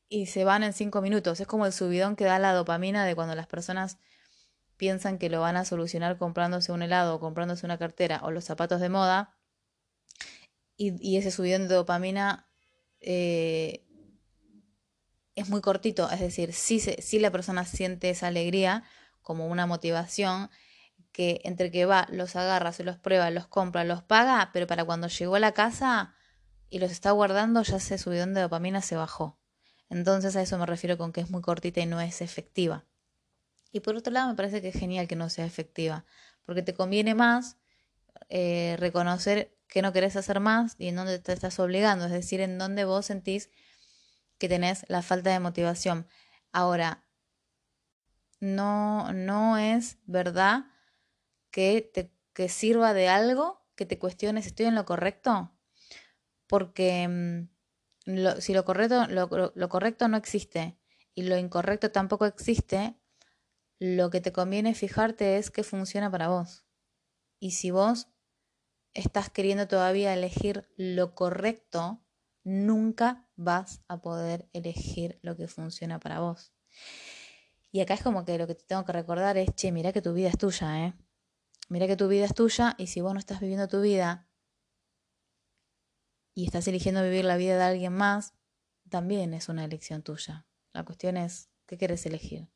y 0.08 0.26
se 0.26 0.44
van 0.44 0.62
en 0.62 0.72
cinco 0.72 1.00
minutos. 1.00 1.40
Es 1.40 1.46
como 1.46 1.66
el 1.66 1.72
subidón 1.72 2.16
que 2.16 2.24
da 2.24 2.38
la 2.38 2.52
dopamina 2.52 3.04
de 3.04 3.14
cuando 3.14 3.34
las 3.34 3.46
personas 3.46 3.98
piensan 4.76 5.18
que 5.18 5.30
lo 5.30 5.40
van 5.40 5.56
a 5.56 5.64
solucionar 5.64 6.18
comprándose 6.18 6.72
un 6.72 6.82
helado 6.82 7.16
o 7.16 7.20
comprándose 7.20 7.66
una 7.66 7.78
cartera 7.78 8.20
o 8.22 8.30
los 8.30 8.44
zapatos 8.44 8.80
de 8.80 8.88
moda. 8.88 9.36
Y, 10.76 11.16
ese 11.16 11.30
subidón 11.30 11.68
de 11.68 11.74
dopamina 11.74 12.48
eh, 13.00 13.84
es 15.36 15.48
muy 15.48 15.60
cortito. 15.60 16.10
Es 16.10 16.20
decir, 16.20 16.52
si, 16.52 16.80
si 16.80 17.18
la 17.20 17.30
persona 17.30 17.64
siente 17.64 18.10
esa 18.10 18.26
alegría 18.26 18.84
como 19.22 19.46
una 19.46 19.66
motivación 19.66 20.50
que 21.14 21.40
entre 21.44 21.70
que 21.70 21.86
va, 21.86 22.08
los 22.10 22.34
agarra, 22.34 22.72
se 22.72 22.82
los 22.82 22.98
prueba, 22.98 23.30
los 23.30 23.46
compra, 23.46 23.84
los 23.84 24.02
paga, 24.02 24.50
pero 24.52 24.66
para 24.66 24.84
cuando 24.84 25.06
llegó 25.06 25.36
a 25.36 25.38
la 25.38 25.52
casa 25.52 26.16
y 26.68 26.80
los 26.80 26.90
está 26.90 27.12
guardando 27.12 27.62
ya 27.62 27.76
ese 27.76 27.98
subidón 27.98 28.34
de 28.34 28.40
dopamina 28.40 28.82
se 28.82 28.96
bajó. 28.96 29.38
Entonces 29.88 30.34
a 30.34 30.42
eso 30.42 30.58
me 30.58 30.66
refiero 30.66 30.98
con 30.98 31.12
que 31.12 31.20
es 31.20 31.30
muy 31.30 31.40
cortita 31.40 31.80
y 31.80 31.86
no 31.86 32.00
es 32.00 32.20
efectiva. 32.20 32.84
Y 33.70 33.78
por 33.78 33.94
otro 33.94 34.12
lado 34.12 34.28
me 34.28 34.34
parece 34.34 34.60
que 34.60 34.68
es 34.68 34.74
genial 34.74 35.06
que 35.06 35.14
no 35.14 35.30
sea 35.30 35.46
efectiva, 35.46 36.04
porque 36.44 36.62
te 36.62 36.74
conviene 36.74 37.14
más 37.14 37.58
eh, 38.28 38.76
reconocer 38.80 39.56
que 39.68 39.82
no 39.82 39.92
querés 39.92 40.16
hacer 40.16 40.40
más 40.40 40.74
y 40.78 40.88
en 40.88 40.96
dónde 40.96 41.20
te 41.20 41.32
estás 41.32 41.60
obligando, 41.60 42.06
es 42.06 42.12
decir, 42.12 42.40
en 42.40 42.58
dónde 42.58 42.84
vos 42.84 43.06
sentís 43.06 43.50
que 44.38 44.48
tenés 44.48 44.84
la 44.88 45.02
falta 45.02 45.30
de 45.30 45.38
motivación. 45.38 46.08
Ahora, 46.50 47.04
no, 48.40 49.12
no 49.12 49.58
es 49.58 49.98
verdad 50.06 50.73
que 51.54 52.48
sirva 52.48 52.92
de 52.94 53.08
algo, 53.08 53.64
que 53.76 53.86
te 53.86 53.98
cuestiones, 53.98 54.46
¿estoy 54.46 54.66
en 54.66 54.74
lo 54.74 54.84
correcto? 54.84 55.52
Porque 56.46 57.08
mm, 57.08 58.40
si 58.40 58.52
lo 58.52 58.64
correcto, 58.64 59.06
lo 59.06 59.68
correcto 59.68 60.08
no 60.08 60.16
existe 60.16 60.76
y 61.14 61.22
lo 61.22 61.38
incorrecto 61.38 61.90
tampoco 61.90 62.26
existe, 62.26 62.96
lo 63.78 64.10
que 64.10 64.20
te 64.20 64.32
conviene 64.32 64.74
fijarte 64.74 65.38
es 65.38 65.50
qué 65.50 65.62
funciona 65.62 66.10
para 66.10 66.28
vos. 66.28 66.64
Y 67.38 67.52
si 67.52 67.70
vos 67.70 68.08
estás 68.94 69.30
queriendo 69.30 69.68
todavía 69.68 70.14
elegir 70.14 70.68
lo 70.76 71.14
correcto, 71.14 72.04
nunca 72.44 73.28
vas 73.36 73.82
a 73.88 74.00
poder 74.00 74.48
elegir 74.52 75.18
lo 75.22 75.36
que 75.36 75.48
funciona 75.48 75.98
para 75.98 76.20
vos. 76.20 76.52
Y 77.72 77.80
acá 77.80 77.94
es 77.94 78.02
como 78.02 78.24
que 78.24 78.38
lo 78.38 78.46
que 78.46 78.54
te 78.54 78.64
tengo 78.64 78.84
que 78.84 78.92
recordar 78.92 79.36
es, 79.36 79.52
che, 79.54 79.72
mira 79.72 79.92
que 79.92 80.02
tu 80.02 80.12
vida 80.12 80.28
es 80.28 80.38
tuya, 80.38 80.86
¿eh? 80.86 80.94
Mira 81.68 81.86
que 81.86 81.96
tu 81.96 82.08
vida 82.08 82.24
es 82.24 82.34
tuya 82.34 82.74
y 82.78 82.88
si 82.88 83.00
vos 83.00 83.14
no 83.14 83.18
estás 83.18 83.40
viviendo 83.40 83.68
tu 83.68 83.80
vida 83.80 84.28
y 86.34 86.44
estás 86.44 86.66
eligiendo 86.68 87.02
vivir 87.02 87.24
la 87.24 87.36
vida 87.36 87.56
de 87.56 87.64
alguien 87.64 87.92
más, 87.92 88.34
también 88.90 89.34
es 89.34 89.48
una 89.48 89.64
elección 89.64 90.02
tuya. 90.02 90.46
La 90.72 90.84
cuestión 90.84 91.16
es, 91.16 91.50
¿qué 91.66 91.78
quieres 91.78 92.04
elegir? 92.06 92.48